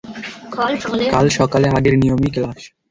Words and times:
কাল 1.13 1.25
সকালে 1.37 1.67
আগের 1.77 1.95
নিয়মেই 2.01 2.31
ক্লাস। 2.35 2.59